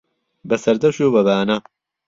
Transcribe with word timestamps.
به 0.45 0.57
سهردهشت 0.57 1.01
و 1.01 1.11
به 1.11 1.23
بانه 1.23 1.61